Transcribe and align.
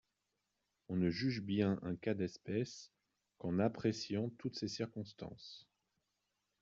On 0.89 0.95
ne 0.95 1.11
juge 1.11 1.43
bien 1.43 1.77
un 1.83 1.95
cas 1.95 2.15
d’espèce 2.15 2.91
qu’en 3.37 3.59
appréciant 3.59 4.29
toutes 4.39 4.55
ses 4.55 4.67
circonstances. 4.67 5.67